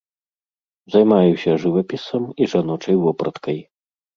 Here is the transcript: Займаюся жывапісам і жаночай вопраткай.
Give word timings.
Займаюся 0.95 1.59
жывапісам 1.65 2.23
і 2.45 2.51
жаночай 2.55 2.95
вопраткай. 3.07 3.59